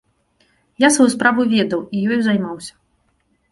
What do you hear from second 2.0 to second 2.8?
ёю займаўся.